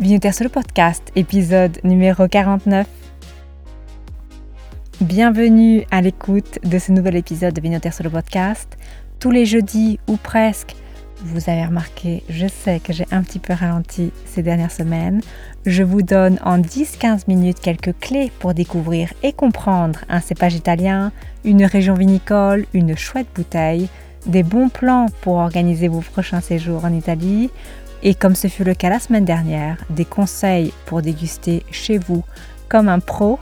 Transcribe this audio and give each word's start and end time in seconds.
Bienvenue 0.00 0.32
sur 0.32 0.44
le 0.44 0.48
podcast, 0.48 1.12
épisode 1.16 1.78
numéro 1.84 2.26
49. 2.26 2.86
Bienvenue 5.02 5.84
à 5.90 6.00
l'écoute 6.00 6.58
de 6.64 6.78
ce 6.78 6.92
nouvel 6.92 7.16
épisode 7.16 7.52
de 7.52 7.60
Bienvenue 7.60 7.92
sur 7.92 8.02
le 8.02 8.08
podcast. 8.08 8.78
Tous 9.20 9.30
les 9.30 9.44
jeudis 9.44 10.00
ou 10.08 10.16
presque, 10.16 10.74
vous 11.24 11.50
avez 11.50 11.66
remarqué, 11.66 12.24
je 12.30 12.46
sais 12.46 12.80
que 12.80 12.94
j'ai 12.94 13.06
un 13.10 13.22
petit 13.22 13.38
peu 13.38 13.52
ralenti 13.52 14.12
ces 14.24 14.42
dernières 14.42 14.72
semaines. 14.72 15.20
Je 15.66 15.82
vous 15.82 16.00
donne 16.00 16.38
en 16.42 16.58
10-15 16.58 17.24
minutes 17.28 17.60
quelques 17.60 17.96
clés 18.00 18.32
pour 18.38 18.54
découvrir 18.54 19.12
et 19.22 19.34
comprendre 19.34 20.00
un 20.08 20.20
cépage 20.20 20.54
italien, 20.54 21.12
une 21.44 21.66
région 21.66 21.94
vinicole, 21.94 22.64
une 22.72 22.96
chouette 22.96 23.28
bouteille, 23.34 23.90
des 24.24 24.42
bons 24.42 24.68
plans 24.68 25.06
pour 25.20 25.34
organiser 25.34 25.88
vos 25.88 26.00
prochains 26.00 26.40
séjours 26.40 26.84
en 26.84 26.94
Italie, 26.94 27.50
et 28.02 28.14
comme 28.14 28.34
ce 28.34 28.48
fut 28.48 28.64
le 28.64 28.74
cas 28.74 28.90
la 28.90 28.98
semaine 28.98 29.24
dernière, 29.24 29.76
des 29.90 30.04
conseils 30.04 30.72
pour 30.86 31.02
déguster 31.02 31.62
chez 31.70 31.98
vous 31.98 32.24
comme 32.68 32.88
un 32.88 33.00
pro. 33.00 33.38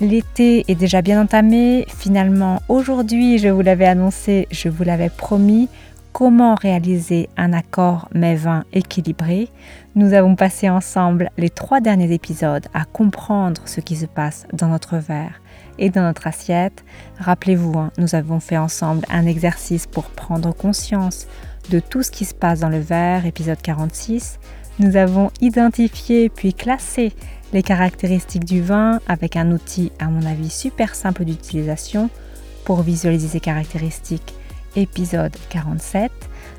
L'été 0.00 0.64
est 0.68 0.74
déjà 0.74 1.02
bien 1.02 1.20
entamé. 1.20 1.84
Finalement, 1.88 2.62
aujourd'hui, 2.68 3.38
je 3.38 3.48
vous 3.48 3.60
l'avais 3.60 3.86
annoncé, 3.86 4.48
je 4.50 4.70
vous 4.70 4.82
l'avais 4.82 5.10
promis, 5.10 5.68
comment 6.12 6.54
réaliser 6.54 7.28
un 7.36 7.52
accord 7.52 8.08
mets-vin 8.14 8.64
équilibré? 8.72 9.50
Nous 9.94 10.14
avons 10.14 10.36
passé 10.36 10.70
ensemble 10.70 11.30
les 11.36 11.50
trois 11.50 11.80
derniers 11.80 12.12
épisodes 12.12 12.66
à 12.72 12.84
comprendre 12.84 13.62
ce 13.66 13.80
qui 13.80 13.96
se 13.96 14.06
passe 14.06 14.46
dans 14.52 14.68
notre 14.68 14.96
verre 14.96 15.40
et 15.78 15.90
dans 15.90 16.02
notre 16.02 16.26
assiette. 16.26 16.84
Rappelez-vous, 17.18 17.78
hein, 17.78 17.90
nous 17.98 18.14
avons 18.14 18.40
fait 18.40 18.56
ensemble 18.56 19.04
un 19.10 19.26
exercice 19.26 19.86
pour 19.86 20.04
prendre 20.04 20.54
conscience 20.54 21.26
de 21.70 21.78
tout 21.78 22.02
ce 22.02 22.10
qui 22.10 22.24
se 22.24 22.34
passe 22.34 22.60
dans 22.60 22.68
le 22.68 22.80
verre, 22.80 23.26
épisode 23.26 23.62
46. 23.62 24.38
Nous 24.80 24.96
avons 24.96 25.30
identifié 25.40 26.28
puis 26.28 26.52
classé 26.52 27.12
les 27.52 27.62
caractéristiques 27.62 28.44
du 28.44 28.60
vin 28.60 29.00
avec 29.06 29.36
un 29.36 29.52
outil, 29.52 29.92
à 29.98 30.06
mon 30.06 30.26
avis, 30.26 30.50
super 30.50 30.94
simple 30.94 31.24
d'utilisation 31.24 32.10
pour 32.64 32.82
visualiser 32.82 33.28
ces 33.28 33.40
caractéristiques, 33.40 34.34
épisode 34.74 35.34
47. 35.48 36.10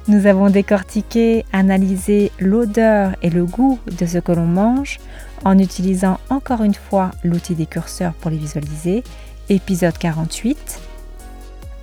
Nous 0.08 0.26
avons 0.26 0.50
décortiqué, 0.50 1.46
analysé 1.52 2.32
l'odeur 2.40 3.16
et 3.22 3.30
le 3.30 3.46
goût 3.46 3.80
de 4.00 4.06
ce 4.06 4.18
que 4.18 4.32
l'on 4.32 4.48
mange 4.48 5.00
en 5.44 5.60
utilisant 5.60 6.20
encore 6.30 6.64
une 6.64 6.74
fois 6.74 7.12
l'outil 7.24 7.56
des 7.56 7.66
curseurs 7.66 8.14
pour 8.14 8.32
les 8.32 8.38
visualiser, 8.38 9.04
épisode 9.50 9.98
48. 9.98 10.91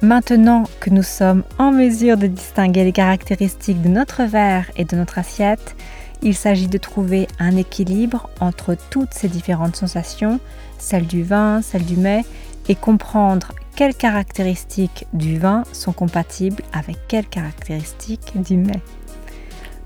Maintenant 0.00 0.62
que 0.78 0.90
nous 0.90 1.02
sommes 1.02 1.42
en 1.58 1.72
mesure 1.72 2.16
de 2.16 2.28
distinguer 2.28 2.84
les 2.84 2.92
caractéristiques 2.92 3.82
de 3.82 3.88
notre 3.88 4.22
verre 4.22 4.70
et 4.76 4.84
de 4.84 4.94
notre 4.94 5.18
assiette, 5.18 5.74
il 6.22 6.36
s'agit 6.36 6.68
de 6.68 6.78
trouver 6.78 7.26
un 7.40 7.56
équilibre 7.56 8.30
entre 8.40 8.76
toutes 8.90 9.12
ces 9.12 9.26
différentes 9.26 9.74
sensations, 9.74 10.38
celles 10.78 11.06
du 11.08 11.24
vin, 11.24 11.62
celles 11.62 11.84
du 11.84 11.96
mets, 11.96 12.24
et 12.68 12.76
comprendre 12.76 13.52
quelles 13.74 13.94
caractéristiques 13.94 15.06
du 15.14 15.36
vin 15.36 15.64
sont 15.72 15.92
compatibles 15.92 16.62
avec 16.72 16.96
quelles 17.08 17.28
caractéristiques 17.28 18.34
du 18.36 18.56
mets. 18.56 18.82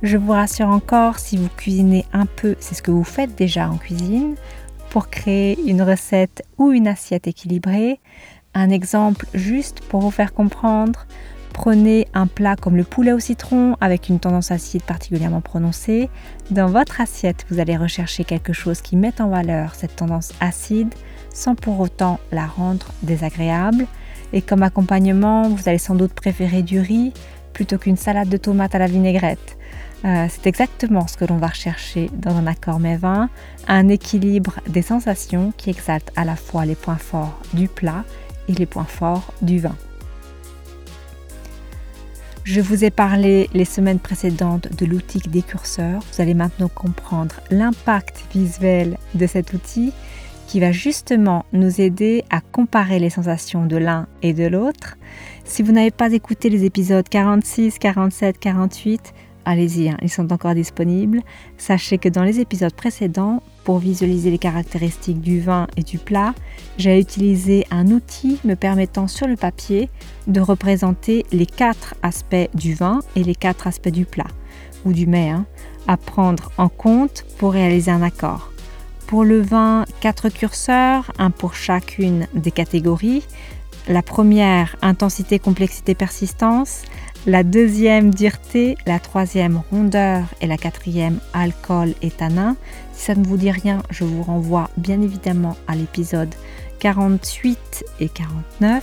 Je 0.02 0.18
vous 0.18 0.33
rassure 0.33 0.68
encore, 0.68 1.18
si 1.20 1.38
vous 1.38 1.48
cuisinez 1.56 2.05
un 2.12 2.27
peu, 2.27 2.56
c'est 2.60 2.74
ce 2.74 2.83
que 2.83 2.90
vous 2.90 3.05
faites 3.05 3.34
déjà 3.34 3.70
en 3.70 3.78
cuisine, 3.78 4.34
pour 4.90 5.08
créer 5.08 5.58
une 5.66 5.80
recette 5.80 6.42
ou 6.58 6.70
une 6.70 6.86
assiette 6.86 7.27
équilibrée, 7.27 7.98
un 8.55 8.70
exemple 8.70 9.27
juste 9.34 9.81
pour 9.81 10.00
vous 10.00 10.11
faire 10.11 10.33
comprendre. 10.33 11.06
Prenez 11.53 12.08
un 12.14 12.27
plat 12.27 12.56
comme 12.56 12.77
le 12.77 12.84
poulet 12.84 13.12
au 13.12 13.19
citron 13.19 13.77
avec 13.81 14.08
une 14.08 14.19
tendance 14.19 14.50
acide 14.50 14.83
particulièrement 14.83 15.42
prononcée. 15.42 16.08
Dans 16.50 16.67
votre 16.67 17.00
assiette, 17.00 17.45
vous 17.50 17.61
allez 17.61 17.77
rechercher 17.77 18.25
quelque 18.25 18.55
chose 18.55 18.80
qui 18.80 18.97
mette 18.97 19.20
en 19.20 19.28
valeur 19.28 19.75
cette 19.75 19.97
tendance 19.97 20.33
acide 20.41 20.95
sans 21.33 21.55
pour 21.55 21.80
autant 21.80 22.20
la 22.30 22.47
rendre 22.47 22.86
désagréable. 23.02 23.86
Et 24.33 24.41
comme 24.41 24.62
accompagnement, 24.62 25.48
vous 25.48 25.68
allez 25.68 25.79
sans 25.79 25.95
doute 25.95 26.14
préférer 26.14 26.62
du 26.62 26.80
riz 26.80 27.12
plutôt 27.52 27.77
qu'une 27.77 27.98
salade 27.98 28.30
de 28.30 28.39
tomates 28.39 28.74
à 28.74 28.79
la 28.79 28.86
vinaigrette. 28.86 29.58
Euh, 30.05 30.27
c'est 30.30 30.46
exactement 30.46 31.07
ce 31.07 31.17
que 31.17 31.24
l'on 31.27 31.36
va 31.36 31.48
rechercher 31.48 32.11
dans 32.14 32.35
un 32.35 32.46
accord 32.46 32.80
mets 32.80 32.96
vin, 32.96 33.29
un 33.68 33.89
équilibre 33.89 34.58
des 34.67 34.83
sensations 34.83 35.52
qui 35.57 35.70
exalte 35.70 36.11
à 36.17 36.24
la 36.24 36.35
fois 36.35 36.64
les 36.64 36.74
points 36.74 36.96
forts 36.96 37.39
du 37.52 37.68
plat 37.68 38.05
les 38.48 38.67
points 38.67 38.85
forts 38.85 39.33
du 39.42 39.58
vin. 39.58 39.77
Je 42.45 42.61
vous 42.61 42.85
ai 42.85 42.91
parlé 42.91 43.48
les 43.55 43.64
semaines 43.64 44.01
précédentes 44.01 44.69
de 44.77 44.85
l'outil 44.85 45.20
des 45.20 45.42
curseurs. 45.42 46.03
Vous 46.13 46.20
allez 46.20 46.35
maintenant 46.35 46.69
comprendre 46.69 47.36
l'impact 47.51 48.25
visuel 48.35 48.98
de 49.14 49.27
cet 49.29 49.53
outil 49.53 49.92
qui 50.48 50.58
va 50.58 50.73
justement 50.73 51.47
nous 51.53 51.80
aider 51.80 52.25
à 52.30 52.41
comparer 52.41 52.98
les 52.98 53.11
sensations 53.11 53.64
de 53.64 53.77
l'un 53.77 54.08
et 54.23 54.33
de 54.33 54.47
l'autre. 54.47 54.98
Si 55.45 55.63
vous 55.63 55.73
n'avez 55.73 55.92
pas 55.92 56.13
écouté 56.13 56.51
les 56.51 56.64
épisodes 56.64 57.09
46, 57.09 57.79
47, 57.79 58.39
48, 58.39 59.14
allez-y, 59.45 59.89
hein, 59.89 59.97
ils 60.03 60.11
sont 60.11 60.33
encore 60.33 60.55
disponibles. 60.55 61.23
Sachez 61.59 61.98
que 61.98 62.09
dans 62.09 62.24
les 62.24 62.41
épisodes 62.41 62.74
précédents, 62.74 63.42
pour 63.64 63.78
visualiser 63.78 64.30
les 64.30 64.39
caractéristiques 64.39 65.20
du 65.20 65.40
vin 65.40 65.67
et 65.77 65.83
du 65.83 65.98
plat, 65.98 66.34
j'ai 66.78 66.98
utilisé 66.98 67.67
un 67.70 67.89
outil 67.89 68.39
me 68.45 68.55
permettant 68.55 69.08
sur 69.08 69.27
le 69.27 69.36
papier 69.36 69.89
de 70.27 70.40
représenter 70.40 71.24
les 71.33 71.46
quatre 71.46 71.95
aspects 72.02 72.48
du 72.55 72.74
vin 72.74 73.00
et 73.17 73.24
les 73.24 73.34
quatre 73.34 73.67
aspects 73.67 73.89
du 73.89 74.05
plat, 74.05 74.27
ou 74.84 74.92
du 74.92 75.06
mets, 75.06 75.30
hein, 75.30 75.46
à 75.86 75.96
prendre 75.96 76.50
en 76.58 76.68
compte 76.68 77.24
pour 77.39 77.52
réaliser 77.52 77.90
un 77.90 78.02
accord. 78.02 78.52
Pour 79.06 79.24
le 79.24 79.40
vin, 79.40 79.84
quatre 80.00 80.29
curseurs, 80.29 81.12
un 81.18 81.30
pour 81.30 81.55
chacune 81.55 82.27
des 82.34 82.50
catégories. 82.50 83.23
La 83.89 84.02
première, 84.02 84.77
intensité, 84.80 85.39
complexité, 85.39 85.94
persistance 85.94 86.83
la 87.27 87.44
deuxième 87.44 88.12
dureté, 88.12 88.77
la 88.86 88.98
troisième 88.98 89.62
rondeur 89.70 90.24
et 90.40 90.46
la 90.46 90.56
quatrième 90.56 91.20
alcool 91.33 91.94
et 92.02 92.10
tanin. 92.10 92.56
Si 92.92 93.05
ça 93.05 93.14
ne 93.14 93.24
vous 93.24 93.36
dit 93.36 93.50
rien, 93.50 93.83
je 93.90 94.05
vous 94.05 94.22
renvoie 94.22 94.70
bien 94.77 95.00
évidemment 95.00 95.56
à 95.68 95.77
l'épisode 95.77 96.34
48 96.80 97.84
et 98.00 98.08
49. 98.08 98.82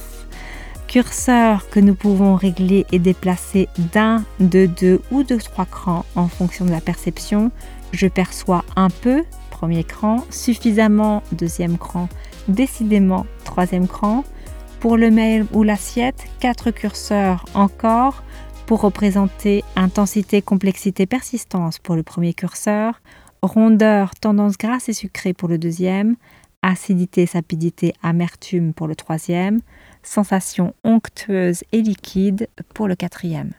Curseur 0.88 1.70
que 1.70 1.80
nous 1.80 1.96
pouvons 1.96 2.36
régler 2.36 2.86
et 2.92 3.00
déplacer 3.00 3.68
d'un, 3.94 4.24
de 4.40 4.66
deux 4.66 5.02
ou 5.12 5.24
de 5.24 5.36
trois 5.36 5.66
crans 5.66 6.06
en 6.16 6.28
fonction 6.28 6.66
de 6.66 6.72
la 6.72 6.82
perception. 6.82 7.52
Je 7.92 8.08
perçois 8.08 8.64
un 8.76 8.90
peu, 8.90 9.24
premier 9.52 9.84
cran, 9.84 10.26
suffisamment, 10.30 11.22
deuxième 11.34 11.78
cran, 11.78 12.08
décidément, 12.48 13.26
troisième 13.44 13.88
cran. 13.88 14.24
Pour 14.80 14.96
le 14.96 15.12
mail 15.12 15.46
ou 15.52 15.64
l'assiette, 15.64 16.26
quatre 16.40 16.72
curseurs 16.72 17.44
encore 17.54 18.24
pour 18.66 18.80
représenter 18.82 19.66
intensité, 19.76 20.42
complexité, 20.42 21.06
persistance 21.06 21.80
pour 21.80 21.98
le 21.98 22.04
premier 22.04 22.34
curseur, 22.34 23.02
rondeur, 23.42 24.16
tendance 24.16 24.58
grasse 24.58 24.88
et 24.88 24.94
sucrée 24.94 25.34
pour 25.34 25.50
le 25.50 25.58
deuxième, 25.58 26.16
acidité, 26.62 27.26
sapidité, 27.26 27.94
amertume 28.04 28.74
pour 28.74 28.88
le 28.88 28.96
troisième, 28.96 29.60
sensation 30.02 30.74
onctueuse 30.86 31.64
et 31.74 31.82
liquide 31.82 32.48
pour 32.74 32.88
le 32.88 32.96
quatrième. 32.96 33.52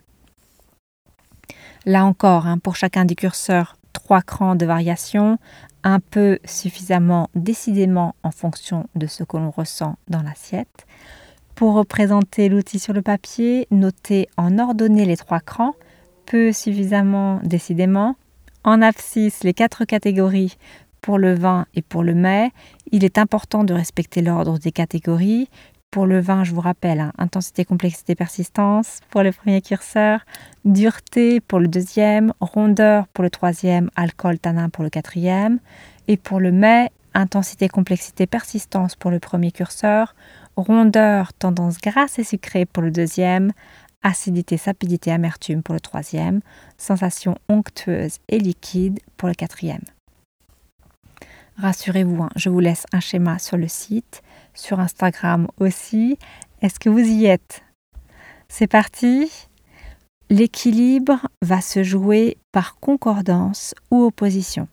Là 1.84 2.06
encore, 2.06 2.46
hein, 2.46 2.56
pour 2.56 2.76
chacun 2.76 3.04
des 3.04 3.14
curseurs, 3.14 3.76
trois 3.92 4.22
crans 4.22 4.54
de 4.54 4.64
variation, 4.64 5.38
un 5.82 6.00
peu 6.00 6.38
suffisamment 6.44 7.28
décidément 7.34 8.14
en 8.22 8.30
fonction 8.30 8.86
de 8.94 9.06
ce 9.06 9.22
que 9.22 9.36
l'on 9.36 9.50
ressent 9.50 9.96
dans 10.08 10.22
l'assiette. 10.22 10.86
Pour 11.60 11.74
représenter 11.74 12.48
l'outil 12.48 12.78
sur 12.78 12.94
le 12.94 13.02
papier, 13.02 13.66
notez 13.70 14.30
en 14.38 14.58
ordonnée 14.58 15.04
les 15.04 15.18
trois 15.18 15.40
crans, 15.40 15.74
peu 16.24 16.52
suffisamment 16.52 17.38
décidément. 17.42 18.16
En 18.64 18.80
abscisse, 18.80 19.44
les 19.44 19.52
quatre 19.52 19.84
catégories 19.84 20.56
pour 21.02 21.18
le 21.18 21.34
vin 21.34 21.66
et 21.74 21.82
pour 21.82 22.02
le 22.02 22.14
mets. 22.14 22.50
Il 22.92 23.04
est 23.04 23.18
important 23.18 23.62
de 23.62 23.74
respecter 23.74 24.22
l'ordre 24.22 24.58
des 24.58 24.72
catégories. 24.72 25.50
Pour 25.90 26.06
le 26.06 26.18
vin, 26.18 26.44
je 26.44 26.54
vous 26.54 26.62
rappelle, 26.62 26.98
hein, 26.98 27.12
intensité, 27.18 27.66
complexité, 27.66 28.14
persistance 28.14 29.00
pour 29.10 29.22
le 29.22 29.30
premier 29.30 29.60
curseur, 29.60 30.20
dureté 30.64 31.40
pour 31.40 31.60
le 31.60 31.68
deuxième, 31.68 32.32
rondeur 32.40 33.06
pour 33.08 33.22
le 33.22 33.28
troisième, 33.28 33.90
alcool, 33.96 34.38
tanin 34.38 34.70
pour 34.70 34.82
le 34.82 34.88
quatrième. 34.88 35.58
Et 36.08 36.16
pour 36.16 36.40
le 36.40 36.52
mets, 36.52 36.88
intensité, 37.12 37.68
complexité, 37.68 38.26
persistance 38.26 38.96
pour 38.96 39.10
le 39.10 39.18
premier 39.18 39.52
curseur, 39.52 40.14
rondeur, 40.56 41.32
tendance 41.32 41.78
grasse 41.78 42.18
et 42.18 42.24
sucrée 42.24 42.66
pour 42.66 42.82
le 42.82 42.90
deuxième, 42.90 43.52
acidité, 44.02 44.56
sapidité, 44.56 45.12
amertume 45.12 45.62
pour 45.62 45.74
le 45.74 45.80
troisième, 45.80 46.40
sensation 46.78 47.36
onctueuse 47.48 48.18
et 48.28 48.38
liquide 48.38 49.00
pour 49.16 49.28
le 49.28 49.34
quatrième. 49.34 49.82
Rassurez-vous, 51.56 52.22
hein, 52.22 52.30
je 52.36 52.48
vous 52.48 52.60
laisse 52.60 52.86
un 52.92 53.00
schéma 53.00 53.38
sur 53.38 53.56
le 53.56 53.68
site 53.68 54.22
sur 54.54 54.80
Instagram 54.80 55.46
aussi. 55.58 56.18
Est-ce 56.62 56.80
que 56.80 56.88
vous 56.88 56.98
y 56.98 57.26
êtes? 57.26 57.62
C'est 58.48 58.66
parti 58.66 59.30
L'équilibre 60.28 61.26
va 61.42 61.60
se 61.60 61.82
jouer 61.82 62.38
par 62.52 62.76
concordance 62.76 63.74
ou 63.90 64.04
opposition. 64.04 64.68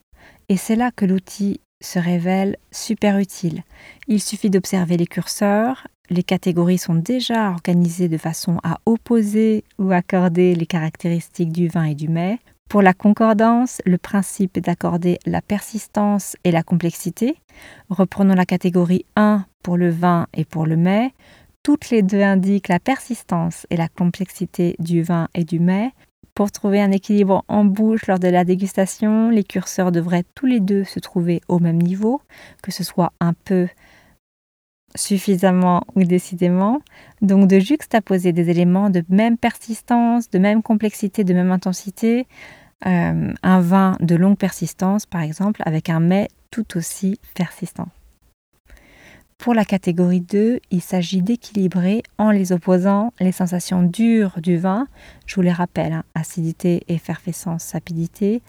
Et 0.49 0.57
c'est 0.57 0.75
là 0.75 0.91
que 0.91 1.05
l'outil 1.05 1.61
se 1.81 1.99
révèle 1.99 2.57
super 2.71 3.17
utile. 3.17 3.63
Il 4.07 4.21
suffit 4.21 4.49
d'observer 4.49 4.97
les 4.97 5.07
curseurs. 5.07 5.87
Les 6.09 6.23
catégories 6.23 6.77
sont 6.77 6.95
déjà 6.95 7.51
organisées 7.51 8.07
de 8.07 8.17
façon 8.17 8.59
à 8.63 8.79
opposer 8.85 9.63
ou 9.77 9.91
accorder 9.91 10.55
les 10.55 10.65
caractéristiques 10.65 11.51
du 11.51 11.67
vin 11.67 11.83
et 11.83 11.95
du 11.95 12.07
mets. 12.07 12.39
Pour 12.69 12.81
la 12.81 12.93
concordance, 12.93 13.81
le 13.85 13.97
principe 13.97 14.57
est 14.57 14.61
d'accorder 14.61 15.19
la 15.25 15.41
persistance 15.41 16.35
et 16.43 16.51
la 16.51 16.63
complexité. 16.63 17.35
Reprenons 17.89 18.35
la 18.35 18.45
catégorie 18.45 19.05
1 19.15 19.45
pour 19.63 19.77
le 19.77 19.89
vin 19.89 20.27
et 20.33 20.43
pour 20.43 20.65
le 20.65 20.75
mets. 20.75 21.13
Toutes 21.63 21.89
les 21.89 22.01
deux 22.01 22.21
indiquent 22.21 22.67
la 22.67 22.79
persistance 22.79 23.65
et 23.69 23.77
la 23.77 23.87
complexité 23.87 24.75
du 24.79 25.01
vin 25.01 25.27
et 25.33 25.43
du 25.43 25.59
mets. 25.59 25.91
Pour 26.33 26.51
trouver 26.51 26.81
un 26.81 26.91
équilibre 26.91 27.43
en 27.47 27.65
bouche 27.65 28.05
lors 28.05 28.19
de 28.19 28.27
la 28.27 28.43
dégustation, 28.43 29.31
les 29.31 29.43
curseurs 29.43 29.91
devraient 29.91 30.25
tous 30.35 30.45
les 30.45 30.59
deux 30.59 30.83
se 30.83 30.99
trouver 30.99 31.41
au 31.47 31.57
même 31.57 31.81
niveau, 31.81 32.21
que 32.61 32.71
ce 32.71 32.83
soit 32.83 33.11
un 33.19 33.33
peu 33.33 33.67
suffisamment 34.95 35.83
ou 35.95 36.03
décidément. 36.03 36.79
Donc 37.21 37.47
de 37.47 37.59
juxtaposer 37.59 38.33
des 38.33 38.49
éléments 38.49 38.89
de 38.89 39.03
même 39.09 39.37
persistance, 39.37 40.29
de 40.29 40.39
même 40.39 40.61
complexité, 40.61 41.23
de 41.23 41.33
même 41.33 41.51
intensité, 41.51 42.27
euh, 42.85 43.33
un 43.41 43.59
vin 43.59 43.97
de 43.99 44.15
longue 44.15 44.37
persistance 44.37 45.07
par 45.07 45.21
exemple 45.21 45.63
avec 45.65 45.89
un 45.89 45.99
mets 45.99 46.27
tout 46.51 46.77
aussi 46.77 47.19
persistant. 47.33 47.87
Pour 49.37 49.53
la 49.53 49.65
catégorie 49.65 50.21
2, 50.21 50.59
il 50.71 50.81
s'agit 50.81 51.21
d'équilibrer 51.21 52.03
en 52.17 52.31
les 52.31 52.51
opposant 52.51 53.13
les 53.19 53.31
sensations 53.31 53.83
dures 53.83 54.41
du 54.41 54.57
vin, 54.57 54.87
je 55.25 55.35
vous 55.35 55.41
les 55.41 55.53
rappelle, 55.53 55.93
hein, 55.93 56.03
acidité, 56.15 56.83
effervescence, 56.87 57.63
sapidité, 57.63 58.41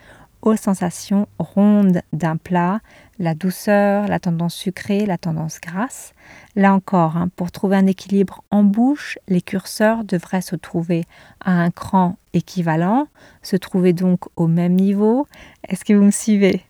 aux 0.43 0.56
sensations 0.56 1.29
rondes 1.38 2.00
d'un 2.12 2.37
plat, 2.37 2.81
la 3.19 3.35
douceur, 3.35 4.06
la 4.08 4.19
tendance 4.19 4.55
sucrée, 4.55 5.05
la 5.05 5.19
tendance 5.19 5.61
grasse. 5.61 6.14
Là 6.56 6.73
encore, 6.73 7.17
hein, 7.17 7.29
pour 7.37 7.52
trouver 7.52 7.76
un 7.76 7.87
équilibre 7.87 8.43
en 8.50 8.62
bouche, 8.62 9.19
les 9.29 9.43
curseurs 9.43 10.05
devraient 10.05 10.40
se 10.40 10.56
trouver 10.56 11.05
à 11.40 11.52
un 11.52 11.70
cran 11.70 12.17
équivalent, 12.32 13.08
se 13.43 13.56
trouver 13.56 13.93
donc 13.93 14.20
au 14.37 14.46
même 14.46 14.75
niveau. 14.75 15.26
Est-ce 15.69 15.85
que 15.85 15.93
vous 15.93 16.05
me 16.05 16.11
suivez? 16.11 16.64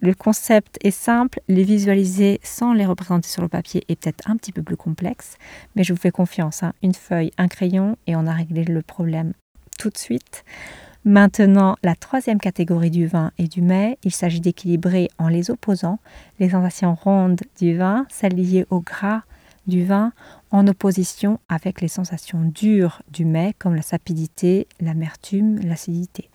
Le 0.00 0.14
concept 0.14 0.78
est 0.82 0.90
simple, 0.90 1.40
les 1.48 1.62
visualiser 1.62 2.40
sans 2.42 2.72
les 2.72 2.86
représenter 2.86 3.28
sur 3.28 3.42
le 3.42 3.48
papier 3.48 3.84
est 3.88 3.96
peut-être 3.96 4.28
un 4.28 4.36
petit 4.36 4.52
peu 4.52 4.62
plus 4.62 4.76
complexe, 4.76 5.36
mais 5.76 5.84
je 5.84 5.92
vous 5.92 5.98
fais 5.98 6.10
confiance, 6.10 6.62
hein. 6.62 6.72
une 6.82 6.94
feuille, 6.94 7.32
un 7.38 7.48
crayon 7.48 7.96
et 8.06 8.16
on 8.16 8.26
a 8.26 8.32
réglé 8.32 8.64
le 8.64 8.82
problème 8.82 9.32
tout 9.78 9.90
de 9.90 9.98
suite. 9.98 10.44
Maintenant, 11.04 11.76
la 11.82 11.94
troisième 11.94 12.38
catégorie 12.38 12.90
du 12.90 13.06
vin 13.06 13.32
et 13.38 13.48
du 13.48 13.62
mets, 13.62 13.98
il 14.04 14.12
s'agit 14.12 14.40
d'équilibrer 14.40 15.08
en 15.16 15.28
les 15.28 15.50
opposant 15.50 15.98
les 16.38 16.50
sensations 16.50 16.94
rondes 16.94 17.40
du 17.58 17.76
vin, 17.76 18.06
celles 18.10 18.34
liées 18.34 18.66
au 18.68 18.80
gras 18.80 19.22
du 19.66 19.84
vin, 19.84 20.12
en 20.50 20.66
opposition 20.66 21.38
avec 21.48 21.80
les 21.80 21.88
sensations 21.88 22.42
dures 22.42 23.02
du 23.10 23.24
mets 23.24 23.54
comme 23.58 23.76
la 23.76 23.82
sapidité, 23.82 24.66
l'amertume, 24.80 25.58
l'acidité. 25.60 26.28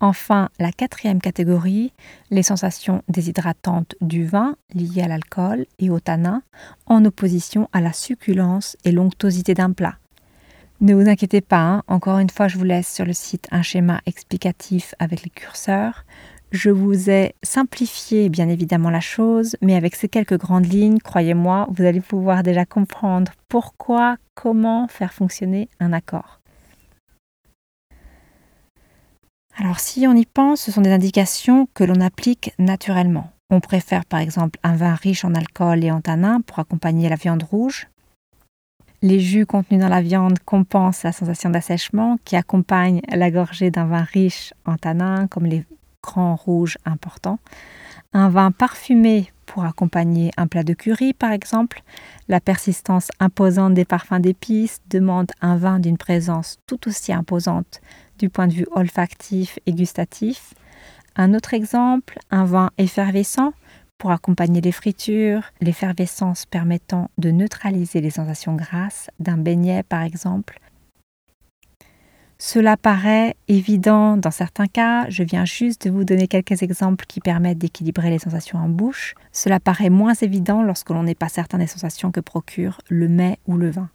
Enfin, 0.00 0.48
la 0.60 0.70
quatrième 0.70 1.20
catégorie, 1.20 1.92
les 2.30 2.44
sensations 2.44 3.02
déshydratantes 3.08 3.96
du 4.00 4.24
vin 4.24 4.54
liées 4.72 5.02
à 5.02 5.08
l'alcool 5.08 5.66
et 5.80 5.90
au 5.90 5.98
tanin, 5.98 6.42
en 6.86 7.04
opposition 7.04 7.68
à 7.72 7.80
la 7.80 7.92
succulence 7.92 8.76
et 8.84 8.92
l'onctosité 8.92 9.54
d'un 9.54 9.72
plat. 9.72 9.96
Ne 10.80 10.94
vous 10.94 11.08
inquiétez 11.08 11.40
pas, 11.40 11.60
hein. 11.60 11.82
encore 11.88 12.20
une 12.20 12.30
fois, 12.30 12.46
je 12.46 12.56
vous 12.56 12.64
laisse 12.64 12.94
sur 12.94 13.04
le 13.04 13.12
site 13.12 13.48
un 13.50 13.62
schéma 13.62 14.00
explicatif 14.06 14.94
avec 15.00 15.24
les 15.24 15.30
curseurs. 15.30 16.04
Je 16.52 16.70
vous 16.70 17.10
ai 17.10 17.34
simplifié 17.42 18.28
bien 18.28 18.48
évidemment 18.48 18.90
la 18.90 19.00
chose, 19.00 19.56
mais 19.60 19.74
avec 19.74 19.96
ces 19.96 20.08
quelques 20.08 20.38
grandes 20.38 20.72
lignes, 20.72 21.00
croyez-moi, 21.00 21.66
vous 21.72 21.84
allez 21.84 22.00
pouvoir 22.00 22.44
déjà 22.44 22.64
comprendre 22.64 23.32
pourquoi, 23.48 24.16
comment 24.36 24.86
faire 24.86 25.12
fonctionner 25.12 25.68
un 25.80 25.92
accord. 25.92 26.37
Alors 29.60 29.80
si 29.80 30.06
on 30.06 30.14
y 30.14 30.24
pense, 30.24 30.62
ce 30.62 30.72
sont 30.72 30.82
des 30.82 30.92
indications 30.92 31.68
que 31.74 31.84
l'on 31.84 32.00
applique 32.00 32.52
naturellement. 32.58 33.32
On 33.50 33.60
préfère 33.60 34.04
par 34.04 34.20
exemple 34.20 34.58
un 34.62 34.76
vin 34.76 34.94
riche 34.94 35.24
en 35.24 35.34
alcool 35.34 35.84
et 35.84 35.90
en 35.90 36.00
tanin 36.00 36.40
pour 36.40 36.58
accompagner 36.58 37.08
la 37.08 37.16
viande 37.16 37.42
rouge, 37.42 37.88
les 39.00 39.20
jus 39.20 39.46
contenus 39.46 39.80
dans 39.80 39.88
la 39.88 40.02
viande 40.02 40.40
compensent 40.40 41.04
la 41.04 41.12
sensation 41.12 41.50
d'assèchement 41.50 42.18
qui 42.24 42.34
accompagne 42.34 43.00
la 43.08 43.30
gorgée 43.30 43.70
d'un 43.70 43.86
vin 43.86 44.02
riche 44.02 44.52
en 44.66 44.76
tanins 44.76 45.28
comme 45.28 45.46
les 45.46 45.64
grands 46.02 46.34
rouges 46.34 46.78
importants. 46.84 47.38
Un 48.14 48.30
vin 48.30 48.52
parfumé 48.52 49.30
pour 49.44 49.66
accompagner 49.66 50.30
un 50.38 50.46
plat 50.46 50.62
de 50.62 50.72
curry 50.72 51.12
par 51.12 51.30
exemple. 51.30 51.82
La 52.26 52.40
persistance 52.40 53.08
imposante 53.20 53.74
des 53.74 53.84
parfums 53.84 54.20
d'épices 54.20 54.80
demande 54.88 55.30
un 55.42 55.56
vin 55.56 55.78
d'une 55.78 55.98
présence 55.98 56.58
tout 56.66 56.88
aussi 56.88 57.12
imposante 57.12 57.82
du 58.18 58.30
point 58.30 58.46
de 58.46 58.54
vue 58.54 58.66
olfactif 58.70 59.58
et 59.66 59.72
gustatif. 59.72 60.54
Un 61.16 61.34
autre 61.34 61.52
exemple, 61.52 62.18
un 62.30 62.46
vin 62.46 62.70
effervescent 62.78 63.52
pour 63.98 64.10
accompagner 64.10 64.62
les 64.62 64.72
fritures, 64.72 65.42
l'effervescence 65.60 66.46
permettant 66.46 67.10
de 67.18 67.30
neutraliser 67.30 68.00
les 68.00 68.10
sensations 68.10 68.54
grasses 68.54 69.10
d'un 69.20 69.36
beignet 69.36 69.82
par 69.82 70.02
exemple. 70.02 70.60
Cela 72.40 72.76
paraît 72.76 73.34
évident 73.48 74.16
dans 74.16 74.30
certains 74.30 74.68
cas, 74.68 75.10
je 75.10 75.24
viens 75.24 75.44
juste 75.44 75.88
de 75.88 75.90
vous 75.90 76.04
donner 76.04 76.28
quelques 76.28 76.62
exemples 76.62 77.04
qui 77.08 77.18
permettent 77.18 77.58
d'équilibrer 77.58 78.10
les 78.10 78.20
sensations 78.20 78.60
en 78.60 78.68
bouche. 78.68 79.14
Cela 79.32 79.58
paraît 79.58 79.90
moins 79.90 80.14
évident 80.14 80.62
lorsque 80.62 80.90
l'on 80.90 81.02
n'est 81.02 81.16
pas 81.16 81.28
certain 81.28 81.58
des 81.58 81.66
sensations 81.66 82.12
que 82.12 82.20
procure 82.20 82.80
le 82.88 83.08
mets 83.08 83.40
ou 83.48 83.56
le 83.56 83.70
vin. 83.70 83.90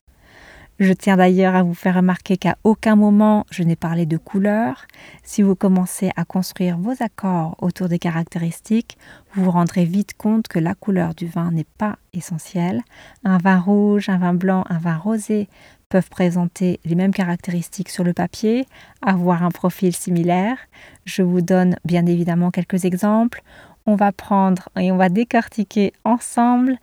Je 0.80 0.92
tiens 0.92 1.16
d'ailleurs 1.16 1.56
à 1.56 1.64
vous 1.64 1.76
faire 1.76 1.96
remarquer 1.96 2.36
qu'à 2.36 2.58
aucun 2.66 2.98
moment 2.98 3.46
je 3.50 3.64
n'ai 3.64 3.78
parlé 3.78 4.06
de 4.06 4.18
couleur. 4.18 4.88
Si 5.24 5.42
vous 5.42 5.56
commencez 5.56 6.12
à 6.18 6.26
construire 6.26 6.78
vos 6.78 6.96
accords 7.00 7.56
autour 7.62 7.88
des 7.88 8.00
caractéristiques, 8.00 8.98
vous 9.34 9.46
vous 9.46 9.52
rendrez 9.52 9.86
vite 9.86 10.18
compte 10.18 10.50
que 10.50 10.60
la 10.60 10.76
couleur 10.76 11.14
du 11.16 11.28
vin 11.28 11.52
n'est 11.52 11.68
pas 11.78 11.98
essentielle. 12.12 12.82
Un 13.24 13.38
vin 13.38 13.60
rouge, 13.60 14.10
un 14.10 14.18
vin 14.18 14.34
blanc, 14.34 14.66
un 14.68 14.80
vin 14.80 14.98
rosé 14.98 15.48
peuvent 15.94 16.10
présenter 16.10 16.80
les 16.86 16.96
mêmes 16.96 17.14
caractéristiques 17.14 17.90
sur 17.90 18.04
le 18.04 18.14
papier, 18.14 18.66
avoir 19.04 19.44
un 19.44 19.52
profil 19.52 19.96
similaire. 19.96 20.58
Je 21.06 21.22
vous 21.22 21.42
donne 21.42 21.76
bien 21.86 22.08
évidemment 22.08 22.50
quelques 22.50 22.86
exemples 22.86 23.44
on 23.86 23.96
va 23.96 24.12
prendre 24.12 24.70
et 24.80 24.92
on 24.92 24.98
va 24.98 25.10
décortiquer 25.10 25.94
ensemble 26.06 26.78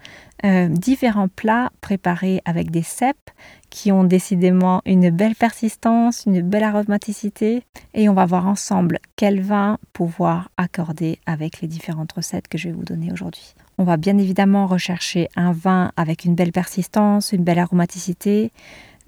euh, 0.45 0.69
différents 0.69 1.29
plats 1.29 1.71
préparés 1.81 2.43
avec 2.45 2.71
des 2.71 2.83
cèpes 2.83 3.31
qui 3.71 3.93
ont 3.93 4.05
décidément 4.05 4.83
une 4.85 5.11
belle 5.11 5.35
persistance, 5.35 6.25
une 6.27 6.43
belle 6.43 6.65
aromaticité 6.65 7.63
et 7.95 8.09
on 8.09 8.15
va 8.15 8.27
voir 8.27 8.47
ensemble 8.47 8.99
quel 9.17 9.41
vin 9.41 9.79
pouvoir 9.93 10.51
accorder 10.57 11.19
avec 11.27 11.61
les 11.61 11.69
différentes 11.69 12.13
recettes 12.13 12.49
que 12.49 12.59
je 12.59 12.69
vais 12.69 12.75
vous 12.75 12.85
donner 12.85 13.13
aujourd'hui. 13.13 13.55
On 13.79 13.85
va 13.85 13.97
bien 13.97 14.19
évidemment 14.19 14.67
rechercher 14.67 15.29
un 15.37 15.53
vin 15.53 15.93
avec 15.97 16.25
une 16.27 16.35
belle 16.35 16.53
persistance, 16.53 17.33
une 17.33 17.45
belle 17.45 17.59
aromaticité, 17.59 18.51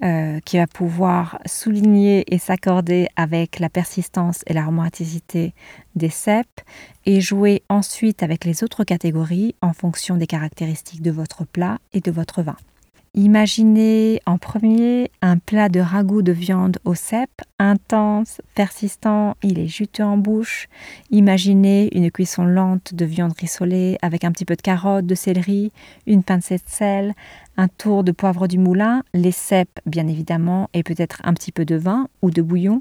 euh, 0.03 0.41
qui 0.45 0.59
va 0.59 0.67
pouvoir 0.67 1.39
souligner 1.47 2.25
et 2.35 2.39
s'accorder 2.39 3.09
avec 3.17 3.61
la 3.61 3.69
persistance 3.69 4.43
et 4.47 4.53
l'aromaticité 4.53 5.55
des 5.95 6.11
cèpes 6.11 6.61
et 7.07 7.21
jouer 7.21 7.63
ensuite 7.69 8.23
avec 8.23 8.45
les 8.45 8.65
autres 8.65 8.85
catégories 8.85 9.55
en 9.61 9.73
fonction 9.73 10.17
des 10.17 10.27
caractéristiques 10.27 11.03
de 11.03 11.11
votre 11.11 11.45
plat 11.45 11.79
et 11.93 12.01
de 12.01 12.11
votre 12.11 12.43
vin. 12.43 12.57
Imaginez 13.15 14.23
en 14.25 14.39
premier 14.39 15.11
un 15.21 15.37
plat 15.37 15.69
de 15.69 15.81
ragoût 15.81 16.23
de 16.23 16.33
viande 16.33 16.79
au 16.87 16.95
cèpe, 16.95 17.43
intense, 17.59 18.41
persistant, 18.55 19.37
il 19.43 19.59
est 19.59 19.67
juteux 19.67 20.03
en 20.03 20.17
bouche. 20.17 20.67
Imaginez 21.11 21.95
une 21.95 22.11
cuisson 22.11 22.47
lente 22.47 22.95
de 22.95 23.05
viande 23.05 23.35
rissolée 23.39 23.99
avec 24.01 24.25
un 24.25 24.33
petit 24.33 24.47
peu 24.47 24.57
de 24.57 24.63
carotte, 24.63 25.05
de 25.05 25.15
céleri, 25.15 25.73
une 26.07 26.23
pincée 26.23 26.57
de 26.57 26.63
sel, 26.65 27.13
un 27.59 27.69
tour 27.69 28.03
de 28.03 28.13
poivre 28.13 28.47
du 28.47 28.57
moulin, 28.57 29.03
les 29.13 29.31
cèpes 29.31 29.81
bien 29.85 30.09
évidemment 30.09 30.71
et 30.73 30.83
peut-être 30.83 31.21
un 31.23 31.35
petit 31.35 31.53
peu 31.53 31.67
de 31.67 31.77
vin 31.77 32.09
ou 32.23 32.31
de 32.31 32.41
bouillon. 32.41 32.81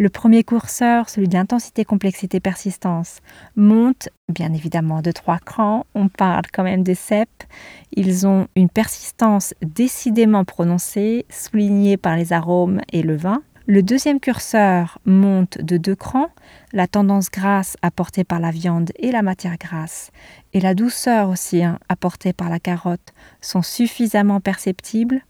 Le 0.00 0.08
premier 0.08 0.44
curseur, 0.44 1.08
celui 1.08 1.26
d'intensité, 1.26 1.84
complexité, 1.84 2.38
persistance, 2.38 3.18
monte 3.56 4.08
bien 4.28 4.52
évidemment 4.52 5.02
de 5.02 5.10
trois 5.10 5.38
crans. 5.38 5.86
On 5.96 6.08
parle 6.08 6.44
quand 6.52 6.62
même 6.62 6.84
des 6.84 6.94
cèpes. 6.94 7.42
Ils 7.90 8.24
ont 8.24 8.46
une 8.54 8.68
persistance 8.68 9.54
décidément 9.60 10.44
prononcée, 10.44 11.26
soulignée 11.30 11.96
par 11.96 12.16
les 12.16 12.32
arômes 12.32 12.80
et 12.92 13.02
le 13.02 13.16
vin. 13.16 13.42
Le 13.66 13.82
deuxième 13.82 14.20
curseur 14.20 15.00
monte 15.04 15.58
de 15.60 15.76
deux 15.76 15.96
crans, 15.96 16.30
la 16.72 16.86
tendance 16.86 17.28
grasse 17.28 17.76
apportée 17.82 18.22
par 18.22 18.38
la 18.38 18.52
viande 18.52 18.92
et 18.96 19.10
la 19.10 19.22
matière 19.22 19.58
grasse, 19.58 20.12
et 20.54 20.60
la 20.60 20.74
douceur 20.74 21.28
aussi 21.28 21.62
hein, 21.64 21.78
apportée 21.88 22.32
par 22.32 22.48
la 22.48 22.60
carotte 22.60 23.12
sont 23.40 23.62
suffisamment 23.62 24.40
perceptibles 24.40 25.22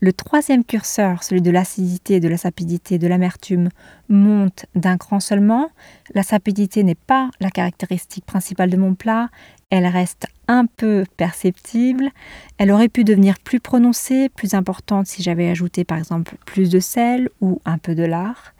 Le 0.00 0.12
troisième 0.12 0.64
curseur, 0.64 1.22
celui 1.22 1.40
de 1.40 1.50
l'acidité, 1.50 2.20
de 2.20 2.28
la 2.28 2.36
sapidité, 2.36 2.98
de 2.98 3.06
l'amertume, 3.06 3.70
monte 4.08 4.66
d'un 4.74 4.98
cran 4.98 5.20
seulement. 5.20 5.70
La 6.14 6.22
sapidité 6.22 6.82
n'est 6.82 6.94
pas 6.94 7.30
la 7.40 7.50
caractéristique 7.50 8.26
principale 8.26 8.70
de 8.70 8.76
mon 8.76 8.94
plat, 8.94 9.30
elle 9.70 9.86
reste 9.86 10.26
un 10.48 10.66
peu 10.66 11.04
perceptible. 11.16 12.10
Elle 12.58 12.70
aurait 12.70 12.88
pu 12.88 13.04
devenir 13.04 13.38
plus 13.38 13.58
prononcée, 13.58 14.28
plus 14.28 14.54
importante 14.54 15.06
si 15.06 15.22
j'avais 15.22 15.48
ajouté 15.48 15.84
par 15.84 15.98
exemple 15.98 16.36
plus 16.44 16.70
de 16.70 16.78
sel 16.78 17.30
ou 17.40 17.60
un 17.64 17.78
peu 17.78 17.94
de 17.94 18.04
lard. 18.04 18.54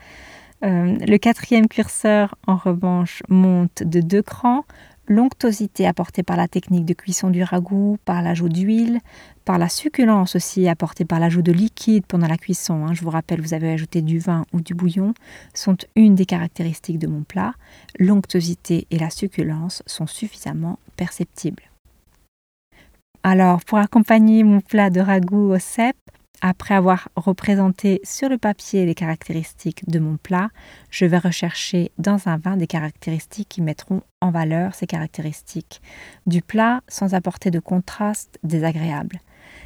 Euh, 0.65 0.97
le 1.07 1.19
quatrième 1.19 1.69
curseur, 1.69 2.35
en 2.47 2.57
revanche, 2.57 3.23
monte 3.29 3.83
de 3.83 4.01
deux 4.01 4.23
crans. 4.23 4.65
L'onctosité 5.09 5.87
apportée 5.87 6.25
par 6.25 6.37
la 6.37 6.49
technique 6.49 6.85
de 6.85 6.93
cuisson 6.93 7.31
du 7.31 7.45
ragoût, 7.45 7.97
par 8.05 8.23
l'ajout 8.23 8.49
d'huile, 8.49 9.01
par 9.45 9.57
la 9.57 9.69
succulence 9.69 10.35
aussi 10.35 10.67
apportée 10.67 11.05
par 11.05 11.21
l'ajout 11.21 11.43
de 11.43 11.53
liquide 11.53 12.05
pendant 12.07 12.27
la 12.27 12.37
cuisson. 12.37 12.85
Hein. 12.85 12.93
je 12.93 13.03
vous 13.03 13.11
rappelle, 13.11 13.41
vous 13.41 13.55
avez 13.55 13.71
ajouté 13.71 14.03
du 14.03 14.19
vin 14.19 14.45
ou 14.53 14.61
du 14.61 14.75
bouillon, 14.75 15.15
sont 15.55 15.77
une 15.95 16.17
des 16.17 16.27
caractéristiques 16.27 16.99
de 16.99 17.07
mon 17.07 17.23
plat. 17.23 17.55
L'onctosité 18.01 18.89
et 18.91 18.99
la 18.99 19.11
succulence 19.11 19.85
sont 19.87 20.09
suffisamment 20.09 20.81
perceptibles. 20.97 21.71
Alors, 23.23 23.65
pour 23.65 23.79
accompagner 23.79 24.45
mon 24.45 24.61
plat 24.61 24.89
de 24.89 25.01
ragoût 25.01 25.53
au 25.53 25.59
cèpe, 25.59 25.97
après 26.41 26.75
avoir 26.75 27.09
représenté 27.17 28.01
sur 28.05 28.29
le 28.29 28.39
papier 28.39 28.87
les 28.87 28.95
caractéristiques 28.95 29.89
de 29.89 29.99
mon 29.99 30.17
plat, 30.17 30.51
je 30.91 31.05
vais 31.05 31.19
rechercher 31.19 31.93
dans 31.99 32.29
un 32.29 32.37
vin 32.37 32.57
des 32.57 32.67
caractéristiques 32.67 33.49
qui 33.49 33.63
mettront 33.63 34.03
en 34.21 34.31
valeur 34.31 34.75
ces 34.75 34.87
caractéristiques 34.87 35.81
du 36.27 36.43
plat 36.43 36.83
sans 36.89 37.15
apporter 37.15 37.51
de 37.51 37.61
contraste 37.61 38.39
désagréable. 38.43 39.21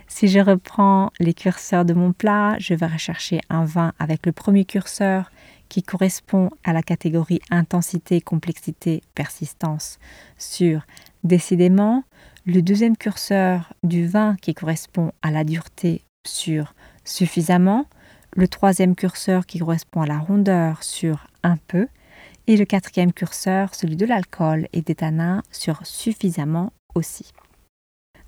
Si 0.07 0.29
je 0.29 0.41
reprends 0.41 1.11
les 1.21 1.35
curseurs 1.35 1.85
de 1.85 1.95
mon 1.95 2.13
plat, 2.13 2.57
je 2.59 2.75
vais 2.75 2.87
rechercher 2.87 3.41
un 3.49 3.65
vin 3.65 3.93
avec 3.99 4.27
le 4.27 4.33
premier 4.33 4.65
curseur 4.65 5.31
qui 5.69 5.83
correspond 5.83 6.51
à 6.65 6.73
la 6.73 6.83
catégorie 6.83 7.41
intensité, 7.51 8.21
complexité, 8.21 9.03
persistance 9.15 9.99
sur 10.37 10.83
décidément, 11.25 12.05
le 12.47 12.61
deuxième 12.61 12.97
curseur 12.97 13.73
du 13.83 14.07
vin 14.07 14.37
qui 14.41 14.55
correspond 14.55 15.13
à 15.23 15.31
la 15.31 15.45
dureté 15.45 16.03
sur 16.27 16.75
suffisamment, 17.05 17.87
le 18.37 18.49
troisième 18.49 18.95
curseur 18.95 19.47
qui 19.47 19.59
correspond 19.59 20.03
à 20.03 20.07
la 20.07 20.19
rondeur 20.19 20.83
sur 20.83 21.27
un 21.43 21.57
peu, 21.57 21.89
et 22.47 22.57
le 22.57 22.65
quatrième 22.65 23.13
curseur, 23.13 23.75
celui 23.75 23.97
de 23.97 24.07
l'alcool 24.07 24.69
et 24.73 24.83
des 24.83 24.95
tanins, 24.95 25.43
sur 25.51 25.85
suffisamment 25.87 26.73
aussi. 26.95 27.33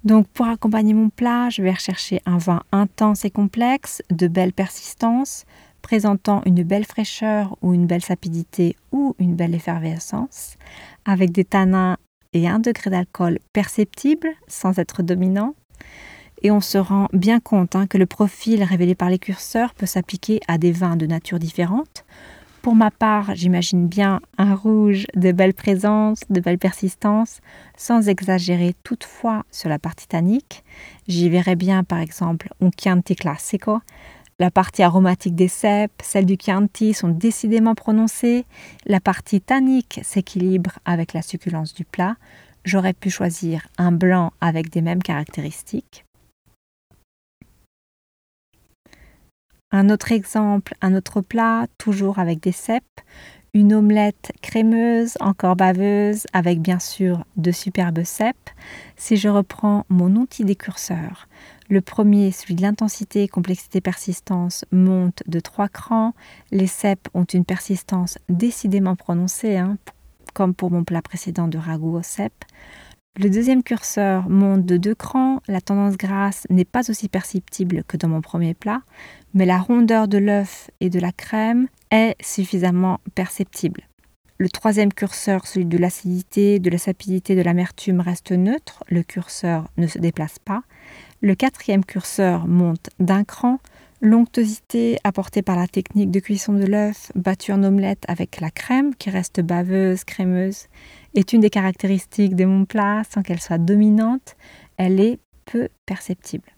Donc 0.04 0.26
pour 0.28 0.46
accompagner 0.46 0.94
mon 0.94 1.10
plat, 1.10 1.48
je 1.50 1.62
vais 1.62 1.72
rechercher 1.72 2.20
un 2.26 2.38
vin 2.38 2.62
intense 2.72 3.24
et 3.24 3.30
complexe, 3.30 4.02
de 4.10 4.26
belle 4.26 4.52
persistance, 4.52 5.44
présentant 5.80 6.42
une 6.46 6.62
belle 6.62 6.84
fraîcheur 6.84 7.56
ou 7.62 7.74
une 7.74 7.86
belle 7.86 8.02
sapidité 8.02 8.76
ou 8.90 9.14
une 9.18 9.36
belle 9.36 9.54
effervescence, 9.54 10.56
avec 11.04 11.32
des 11.32 11.44
tanins 11.44 11.96
et 12.32 12.48
un 12.48 12.58
degré 12.58 12.90
d'alcool 12.90 13.38
perceptible 13.52 14.28
sans 14.48 14.78
être 14.78 15.02
dominant, 15.02 15.54
et 16.42 16.50
on 16.50 16.60
se 16.60 16.78
rend 16.78 17.08
bien 17.12 17.40
compte 17.40 17.76
hein, 17.76 17.86
que 17.86 17.98
le 17.98 18.06
profil 18.06 18.62
révélé 18.62 18.94
par 18.94 19.10
les 19.10 19.18
curseurs 19.18 19.74
peut 19.74 19.86
s'appliquer 19.86 20.40
à 20.48 20.58
des 20.58 20.72
vins 20.72 20.96
de 20.96 21.06
nature 21.06 21.38
différente. 21.38 22.04
Pour 22.62 22.76
ma 22.76 22.92
part, 22.92 23.34
j'imagine 23.34 23.88
bien 23.88 24.20
un 24.38 24.54
rouge 24.54 25.06
de 25.16 25.32
belle 25.32 25.52
présence, 25.52 26.20
de 26.30 26.40
belle 26.40 26.58
persistance, 26.58 27.40
sans 27.76 28.08
exagérer 28.08 28.76
toutefois 28.84 29.44
sur 29.50 29.68
la 29.68 29.80
partie 29.80 30.06
tannique. 30.06 30.62
J'y 31.08 31.28
verrais 31.28 31.56
bien 31.56 31.82
par 31.82 31.98
exemple 31.98 32.48
un 32.60 32.70
Chianti 32.70 33.16
Classico. 33.16 33.80
La 34.38 34.52
partie 34.52 34.84
aromatique 34.84 35.34
des 35.34 35.48
cèpes, 35.48 36.02
celle 36.02 36.26
du 36.26 36.36
Chianti 36.40 36.94
sont 36.94 37.08
décidément 37.08 37.74
prononcées. 37.74 38.44
La 38.86 39.00
partie 39.00 39.40
tannique 39.40 40.00
s'équilibre 40.04 40.78
avec 40.84 41.14
la 41.14 41.22
succulence 41.22 41.74
du 41.74 41.84
plat. 41.84 42.16
J'aurais 42.64 42.92
pu 42.92 43.10
choisir 43.10 43.66
un 43.76 43.90
blanc 43.90 44.32
avec 44.40 44.70
des 44.70 44.82
mêmes 44.82 45.02
caractéristiques. 45.02 46.04
Un 49.74 49.88
autre 49.88 50.12
exemple, 50.12 50.74
un 50.82 50.94
autre 50.94 51.22
plat, 51.22 51.66
toujours 51.78 52.18
avec 52.18 52.40
des 52.40 52.52
cèpes, 52.52 53.00
une 53.54 53.72
omelette 53.72 54.32
crémeuse, 54.42 55.14
encore 55.18 55.56
baveuse, 55.56 56.26
avec 56.34 56.60
bien 56.60 56.78
sûr 56.78 57.24
de 57.36 57.50
superbes 57.52 58.04
cèpes. 58.04 58.50
Si 58.96 59.16
je 59.16 59.30
reprends 59.30 59.86
mon 59.88 60.14
outil 60.16 60.44
décurseur, 60.44 61.26
le 61.70 61.80
premier, 61.80 62.32
celui 62.32 62.54
de 62.54 62.60
l'intensité, 62.60 63.28
complexité, 63.28 63.80
persistance, 63.80 64.66
monte 64.72 65.22
de 65.26 65.40
trois 65.40 65.68
crans. 65.68 66.12
Les 66.50 66.66
cèpes 66.66 67.08
ont 67.14 67.24
une 67.24 67.46
persistance 67.46 68.18
décidément 68.28 68.94
prononcée, 68.94 69.56
hein, 69.56 69.78
comme 70.34 70.54
pour 70.54 70.70
mon 70.70 70.84
plat 70.84 71.00
précédent 71.00 71.48
de 71.48 71.56
ragoût 71.56 71.96
aux 71.96 72.02
cèpes. 72.02 72.44
Le 73.18 73.28
deuxième 73.28 73.62
curseur 73.62 74.30
monte 74.30 74.64
de 74.64 74.78
deux 74.78 74.94
crans, 74.94 75.42
la 75.46 75.60
tendance 75.60 75.98
grasse 75.98 76.46
n'est 76.48 76.64
pas 76.64 76.88
aussi 76.88 77.10
perceptible 77.10 77.84
que 77.84 77.98
dans 77.98 78.08
mon 78.08 78.22
premier 78.22 78.54
plat, 78.54 78.80
mais 79.34 79.44
la 79.44 79.58
rondeur 79.58 80.08
de 80.08 80.16
l'œuf 80.16 80.70
et 80.80 80.88
de 80.88 80.98
la 80.98 81.12
crème 81.12 81.68
est 81.90 82.16
suffisamment 82.22 83.00
perceptible. 83.14 83.82
Le 84.38 84.48
troisième 84.48 84.94
curseur, 84.94 85.46
celui 85.46 85.66
de 85.66 85.76
l'acidité, 85.76 86.58
de 86.58 86.70
la 86.70 86.78
sapidité, 86.78 87.36
de 87.36 87.42
l'amertume, 87.42 88.00
reste 88.00 88.32
neutre, 88.32 88.82
le 88.88 89.02
curseur 89.02 89.68
ne 89.76 89.86
se 89.86 89.98
déplace 89.98 90.38
pas. 90.38 90.62
Le 91.20 91.34
quatrième 91.34 91.84
curseur 91.84 92.48
monte 92.48 92.88
d'un 92.98 93.24
cran, 93.24 93.58
l'onctosité 94.00 94.98
apportée 95.04 95.42
par 95.42 95.56
la 95.56 95.68
technique 95.68 96.10
de 96.10 96.18
cuisson 96.18 96.54
de 96.54 96.64
l'œuf 96.64 97.12
battu 97.14 97.52
en 97.52 97.62
omelette 97.62 98.04
avec 98.08 98.40
la 98.40 98.50
crème 98.50 98.94
qui 98.94 99.10
reste 99.10 99.40
baveuse, 99.40 100.02
crémeuse, 100.02 100.66
est 101.14 101.32
une 101.32 101.40
des 101.40 101.50
caractéristiques 101.50 102.36
de 102.36 102.44
mon 102.44 102.64
plat 102.64 103.02
sans 103.08 103.22
qu'elle 103.22 103.40
soit 103.40 103.58
dominante, 103.58 104.36
elle 104.76 105.00
est 105.00 105.18
peu 105.44 105.68
perceptible. 105.86 106.52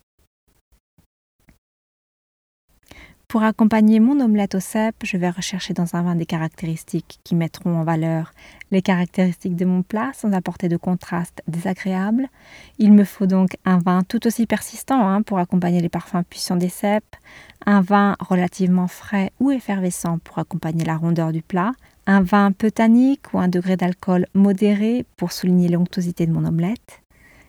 Pour 3.27 3.43
accompagner 3.43 3.99
mon 3.99 4.19
omelette 4.21 4.55
au 4.55 4.59
cèpe, 4.59 5.03
je 5.03 5.17
vais 5.17 5.29
rechercher 5.29 5.73
dans 5.73 5.95
un 5.95 6.03
vin 6.03 6.15
des 6.15 6.27
caractéristiques 6.27 7.19
qui 7.23 7.33
mettront 7.35 7.75
en 7.75 7.83
valeur 7.83 8.31
les 8.71 8.81
caractéristiques 8.83 9.55
de 9.55 9.65
mon 9.65 9.81
plat 9.81 10.11
sans 10.13 10.31
apporter 10.31 10.69
de 10.69 10.77
contraste 10.77 11.41
désagréable. 11.47 12.29
Il 12.77 12.93
me 12.93 13.03
faut 13.03 13.25
donc 13.25 13.57
un 13.65 13.79
vin 13.79 14.03
tout 14.03 14.25
aussi 14.27 14.45
persistant 14.45 15.05
hein, 15.05 15.23
pour 15.23 15.39
accompagner 15.39 15.81
les 15.81 15.89
parfums 15.89 16.23
puissants 16.29 16.55
des 16.55 16.69
cèpes, 16.69 17.15
un 17.65 17.81
vin 17.81 18.15
relativement 18.19 18.87
frais 18.87 19.31
ou 19.39 19.51
effervescent 19.51 20.19
pour 20.19 20.37
accompagner 20.37 20.85
la 20.85 20.95
rondeur 20.95 21.31
du 21.31 21.41
plat, 21.41 21.73
un 22.07 22.21
vin 22.21 22.51
peu 22.51 22.71
tannique 22.71 23.33
ou 23.33 23.39
un 23.39 23.47
degré 23.47 23.77
d'alcool 23.77 24.27
modéré 24.33 25.05
pour 25.17 25.31
souligner 25.31 25.69
l'onctosité 25.69 26.25
de 26.25 26.31
mon 26.31 26.45
omelette. 26.45 27.01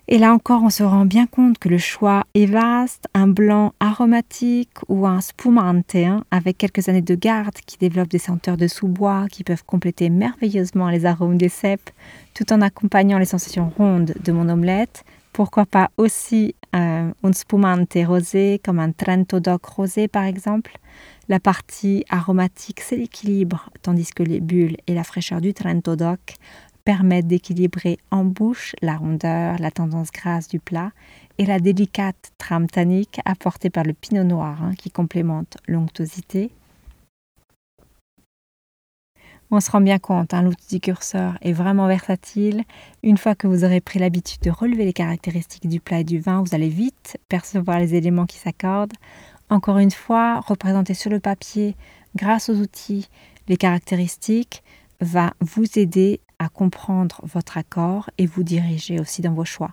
Et 0.08 0.18
là 0.18 0.32
encore, 0.32 0.62
on 0.62 0.70
se 0.70 0.84
rend 0.84 1.04
bien 1.04 1.26
compte 1.26 1.58
que 1.58 1.68
le 1.68 1.78
choix 1.78 2.25
est 2.34 2.46
vaste, 2.46 3.08
un 3.14 3.26
blanc 3.26 3.72
aromatique 3.80 4.78
ou 4.88 5.04
un 5.04 5.20
spumante 5.20 5.96
hein, 5.96 6.22
avec 6.30 6.58
quelques 6.58 6.88
années 6.88 7.02
de 7.02 7.16
garde 7.16 7.56
qui 7.66 7.76
développe 7.76 8.08
des 8.08 8.20
senteurs 8.20 8.56
de 8.56 8.68
sous-bois 8.68 9.26
qui 9.32 9.42
peuvent 9.42 9.64
compléter 9.64 10.08
merveilleusement 10.08 10.90
les 10.90 11.06
arômes 11.06 11.38
des 11.38 11.48
cèpes 11.48 11.90
tout 12.34 12.52
en 12.52 12.60
accompagnant 12.60 13.18
les 13.18 13.25
sensations 13.25 13.72
rondes 13.76 14.14
de 14.22 14.32
mon 14.32 14.48
omelette. 14.48 15.04
Pourquoi 15.32 15.66
pas 15.66 15.90
aussi 15.96 16.54
euh, 16.76 17.10
un 17.22 17.32
spumante 17.32 17.98
rosé 18.06 18.60
comme 18.64 18.78
un 18.78 18.92
Trento 18.92 19.40
Doc 19.40 19.66
rosé 19.66 20.06
par 20.06 20.25
exemple 20.25 20.78
la 21.28 21.40
partie 21.40 22.04
aromatique 22.09 22.80
s'équilibre 22.80 23.71
tandis 23.83 24.11
que 24.14 24.23
les 24.23 24.40
bulles 24.40 24.76
et 24.87 24.95
la 24.95 25.04
fraîcheur 25.04 25.40
du 25.40 25.54
Trento 25.54 25.97
Doc 25.97 26.37
permettent 26.85 27.26
d'équilibrer 27.26 27.99
en 28.12 28.25
bouche 28.25 28.76
la 28.80 28.97
rondeur, 28.97 29.56
la 29.59 29.73
tendance 29.73 30.12
grasse 30.12 30.47
du 30.47 30.61
plat 30.61 30.92
et 31.38 31.45
la 31.45 31.59
délicate 31.59 32.33
trame 32.38 32.68
tannique 32.68 33.21
apportée 33.25 33.71
par 33.71 33.83
le 33.83 33.92
pinot 33.92 34.23
noir 34.23 34.62
hein, 34.62 34.73
qui 34.78 34.90
complémente 34.90 35.56
l'onctosité. 35.66 36.52
On 39.50 39.61
se 39.61 39.71
rend 39.71 39.80
bien 39.80 39.99
compte, 39.99 40.35
hein, 40.35 40.42
l'outil 40.42 40.76
du 40.76 40.80
curseur 40.80 41.38
est 41.40 41.52
vraiment 41.52 41.87
versatile. 41.87 42.64
Une 43.04 43.16
fois 43.16 43.37
que 43.37 43.47
vous 43.47 43.64
aurez 43.64 43.80
pris 43.80 44.00
l'habitude 44.00 44.40
de 44.42 44.50
relever 44.50 44.85
les 44.85 44.92
caractéristiques 44.92 45.68
du 45.68 45.78
plat 45.80 46.00
et 46.00 46.04
du 46.04 46.18
vin, 46.18 46.42
vous 46.42 46.54
allez 46.54 46.68
vite 46.68 47.16
percevoir 47.28 47.78
les 47.78 47.95
éléments 47.95 48.26
qui 48.26 48.38
s'accordent. 48.38 48.95
Encore 49.48 49.78
une 49.78 49.90
fois, 49.90 50.40
représenter 50.40 50.94
sur 50.94 51.10
le 51.10 51.20
papier, 51.20 51.76
grâce 52.16 52.48
aux 52.48 52.56
outils, 52.56 53.08
les 53.48 53.56
caractéristiques, 53.56 54.64
va 55.00 55.34
vous 55.40 55.78
aider 55.78 56.20
à 56.38 56.48
comprendre 56.48 57.20
votre 57.22 57.56
accord 57.56 58.10
et 58.18 58.26
vous 58.26 58.42
diriger 58.42 58.98
aussi 58.98 59.22
dans 59.22 59.32
vos 59.32 59.44
choix. 59.44 59.70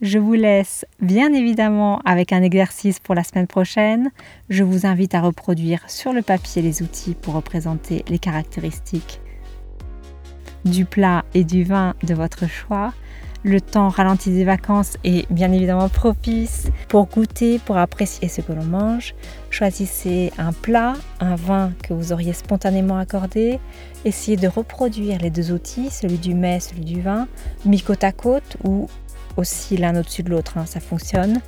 Je 0.00 0.18
vous 0.18 0.34
laisse 0.34 0.84
bien 1.00 1.32
évidemment 1.32 2.00
avec 2.04 2.32
un 2.32 2.42
exercice 2.42 3.00
pour 3.00 3.16
la 3.16 3.24
semaine 3.24 3.48
prochaine. 3.48 4.10
Je 4.48 4.62
vous 4.62 4.86
invite 4.86 5.14
à 5.14 5.20
reproduire 5.20 5.88
sur 5.90 6.12
le 6.12 6.22
papier 6.22 6.62
les 6.62 6.82
outils 6.82 7.14
pour 7.14 7.34
représenter 7.34 8.04
les 8.08 8.18
caractéristiques 8.20 9.20
du 10.64 10.84
plat 10.84 11.24
et 11.34 11.44
du 11.44 11.64
vin 11.64 11.94
de 12.04 12.14
votre 12.14 12.46
choix. 12.48 12.92
Le 13.44 13.60
temps 13.60 13.88
ralenti 13.88 14.30
des 14.30 14.44
vacances 14.44 14.96
est 15.04 15.30
bien 15.32 15.52
évidemment 15.52 15.88
propice 15.88 16.68
pour 16.88 17.06
goûter, 17.06 17.60
pour 17.60 17.76
apprécier 17.76 18.26
ce 18.28 18.40
que 18.40 18.52
l'on 18.52 18.64
mange. 18.64 19.14
Choisissez 19.50 20.32
un 20.38 20.52
plat, 20.52 20.94
un 21.20 21.36
vin 21.36 21.72
que 21.84 21.94
vous 21.94 22.12
auriez 22.12 22.32
spontanément 22.32 22.98
accordé. 22.98 23.60
Essayez 24.04 24.36
de 24.36 24.48
reproduire 24.48 25.20
les 25.20 25.30
deux 25.30 25.52
outils, 25.52 25.88
celui 25.90 26.18
du 26.18 26.34
mets, 26.34 26.58
celui 26.58 26.84
du 26.84 27.00
vin, 27.00 27.28
mis 27.64 27.80
côte 27.80 28.02
à 28.02 28.10
côte 28.10 28.56
ou 28.64 28.88
aussi 29.36 29.76
l'un 29.76 29.96
au-dessus 29.96 30.24
de 30.24 30.30
l'autre, 30.30 30.58
hein, 30.58 30.66
ça 30.66 30.80
fonctionne. 30.80 31.40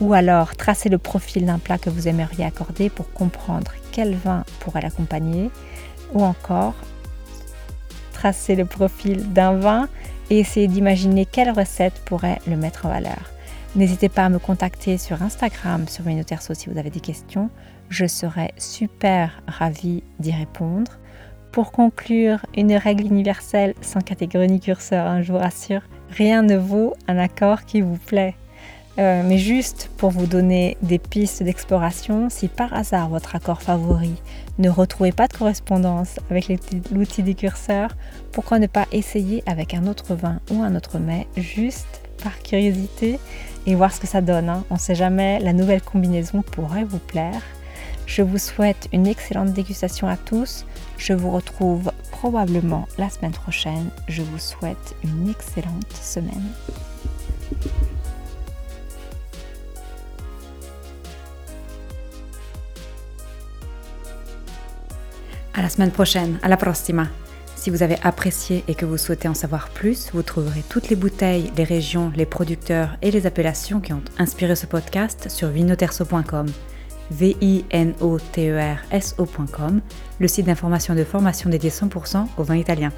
Ou 0.00 0.12
alors 0.12 0.54
tracez 0.54 0.90
le 0.90 0.98
profil 0.98 1.46
d'un 1.46 1.58
plat 1.58 1.78
que 1.78 1.88
vous 1.88 2.08
aimeriez 2.08 2.44
accorder 2.44 2.90
pour 2.90 3.10
comprendre 3.12 3.72
quel 3.90 4.14
vin 4.16 4.44
pourrait 4.60 4.82
l'accompagner. 4.82 5.50
Ou 6.12 6.22
encore 6.22 6.74
tracer 8.12 8.54
le 8.54 8.66
profil 8.66 9.32
d'un 9.32 9.54
vin 9.54 9.88
et 10.30 10.38
essayez 10.38 10.68
d'imaginer 10.68 11.26
quelle 11.26 11.50
recette 11.50 12.00
pourrait 12.04 12.40
le 12.46 12.56
mettre 12.56 12.86
en 12.86 12.90
valeur. 12.90 13.32
N'hésitez 13.76 14.08
pas 14.08 14.24
à 14.24 14.28
me 14.28 14.38
contacter 14.38 14.98
sur 14.98 15.22
Instagram, 15.22 15.86
sur 15.88 16.04
Minoterso 16.04 16.54
si 16.54 16.70
vous 16.70 16.78
avez 16.78 16.90
des 16.90 17.00
questions. 17.00 17.50
Je 17.90 18.06
serai 18.06 18.52
super 18.56 19.42
ravie 19.46 20.02
d'y 20.18 20.32
répondre. 20.32 20.98
Pour 21.52 21.72
conclure, 21.72 22.44
une 22.56 22.74
règle 22.74 23.06
universelle 23.06 23.74
sans 23.80 24.00
catégorie 24.00 24.48
ni 24.48 24.60
curseur, 24.60 25.06
hein, 25.06 25.22
je 25.22 25.32
vous 25.32 25.38
rassure, 25.38 25.82
rien 26.10 26.42
ne 26.42 26.56
vaut 26.56 26.94
un 27.06 27.18
accord 27.18 27.64
qui 27.64 27.80
vous 27.80 27.96
plaît. 27.96 28.34
Euh, 28.98 29.22
mais 29.24 29.38
juste 29.38 29.90
pour 29.96 30.10
vous 30.10 30.26
donner 30.26 30.76
des 30.82 30.98
pistes 30.98 31.44
d'exploration, 31.44 32.28
si 32.30 32.48
par 32.48 32.74
hasard 32.74 33.08
votre 33.08 33.36
accord 33.36 33.62
favori 33.62 34.14
ne 34.58 34.68
retrouvez 34.68 35.12
pas 35.12 35.28
de 35.28 35.34
correspondance 35.34 36.18
avec 36.30 36.48
l'outil 36.90 37.22
des 37.22 37.34
curseurs, 37.34 37.94
pourquoi 38.32 38.58
ne 38.58 38.66
pas 38.66 38.86
essayer 38.90 39.44
avec 39.46 39.74
un 39.74 39.86
autre 39.86 40.16
vin 40.16 40.40
ou 40.50 40.62
un 40.62 40.74
autre 40.74 40.98
mets, 40.98 41.28
juste 41.36 42.00
par 42.24 42.42
curiosité 42.42 43.20
et 43.66 43.76
voir 43.76 43.92
ce 43.92 44.00
que 44.00 44.08
ça 44.08 44.20
donne. 44.20 44.48
Hein. 44.48 44.64
On 44.70 44.74
ne 44.74 44.80
sait 44.80 44.96
jamais, 44.96 45.38
la 45.38 45.52
nouvelle 45.52 45.82
combinaison 45.82 46.42
pourrait 46.42 46.82
vous 46.82 46.98
plaire. 46.98 47.42
Je 48.06 48.22
vous 48.22 48.38
souhaite 48.38 48.88
une 48.92 49.06
excellente 49.06 49.52
dégustation 49.52 50.08
à 50.08 50.16
tous. 50.16 50.64
Je 50.96 51.12
vous 51.12 51.30
retrouve 51.30 51.92
probablement 52.10 52.88
la 52.98 53.10
semaine 53.10 53.32
prochaine. 53.32 53.90
Je 54.08 54.22
vous 54.22 54.38
souhaite 54.38 54.96
une 55.04 55.28
excellente 55.28 55.92
semaine. 55.92 56.48
La 65.68 65.74
semaine 65.74 65.90
prochaine, 65.90 66.38
à 66.40 66.48
la 66.48 66.56
prossima. 66.56 67.08
Si 67.54 67.68
vous 67.68 67.82
avez 67.82 67.98
apprécié 68.02 68.64
et 68.68 68.74
que 68.74 68.86
vous 68.86 68.96
souhaitez 68.96 69.28
en 69.28 69.34
savoir 69.34 69.68
plus, 69.68 70.08
vous 70.14 70.22
trouverez 70.22 70.62
toutes 70.70 70.88
les 70.88 70.96
bouteilles, 70.96 71.52
les 71.58 71.64
régions, 71.64 72.10
les 72.16 72.24
producteurs 72.24 72.96
et 73.02 73.10
les 73.10 73.26
appellations 73.26 73.78
qui 73.78 73.92
ont 73.92 74.00
inspiré 74.18 74.56
ce 74.56 74.64
podcast 74.64 75.28
sur 75.28 75.48
vinoterso.com. 75.48 76.46
V-I-N-O-T-E-R-S-O.com, 77.10 77.42
le 80.18 80.28
site 80.28 80.46
d'information 80.46 80.94
de 80.94 81.04
formation 81.04 81.50
dédié 81.50 81.68
100% 81.68 82.28
au 82.38 82.42
vin 82.44 82.56
italien. 82.56 82.90